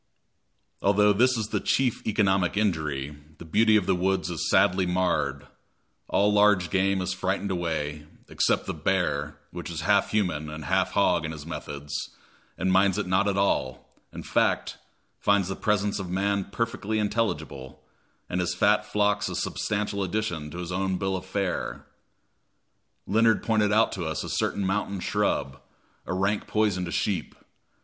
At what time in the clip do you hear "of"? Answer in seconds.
3.75-3.85, 15.99-16.09, 21.15-21.27